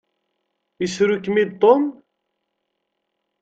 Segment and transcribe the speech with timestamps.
[0.85, 1.83] Isru-kem-id Tom?